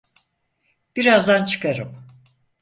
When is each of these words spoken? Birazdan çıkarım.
Birazdan 0.95 1.45
çıkarım. 1.45 2.03